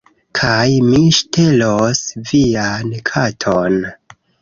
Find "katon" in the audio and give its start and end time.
3.15-3.81